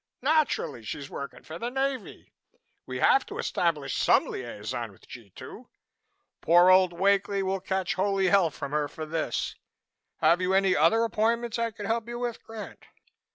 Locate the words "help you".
11.85-12.17